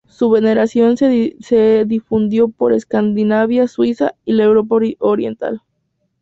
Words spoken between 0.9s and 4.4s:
se difundió por Escandinavia, Suiza y